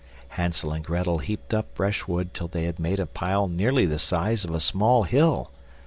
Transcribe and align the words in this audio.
Hansel 0.29 0.71
and 0.71 0.83
Grettel 0.83 1.19
heaped 1.19 1.53
up 1.53 1.75
brushwood 1.75 2.33
till 2.33 2.47
they 2.47 2.63
had 2.63 2.79
made 2.79 2.99
a 2.99 3.05
pile 3.05 3.47
nearly 3.47 3.85
the 3.85 3.99
size 3.99 4.43
of 4.43 4.49
a 4.55 4.59
small 4.59 5.03
hill. 5.03 5.51